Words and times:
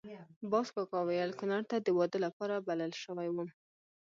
باز 0.51 0.67
کاکا 0.75 0.99
ویل 1.07 1.31
کونړ 1.39 1.61
ته 1.69 1.77
د 1.79 1.87
واده 1.97 2.19
لپاره 2.25 2.65
بلل 2.67 2.91
شوی 3.03 3.29
وم. 3.31 3.49